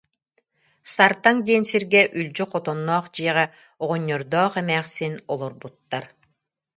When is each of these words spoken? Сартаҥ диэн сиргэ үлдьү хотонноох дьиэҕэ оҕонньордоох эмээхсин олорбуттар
Сартаҥ 0.93 1.35
диэн 1.47 1.63
сиргэ 1.69 2.01
үлдьү 2.19 2.45
хотонноох 2.51 3.05
дьиэҕэ 3.15 3.45
оҕонньордоох 3.83 4.53
эмээхсин 4.61 5.13
олорбуттар 5.33 6.05